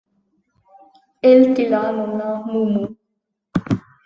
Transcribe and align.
El 1.31 1.41
til 1.59 1.71
ha 1.81 1.83
nomnà 1.99 2.31
Mumu. 2.49 2.83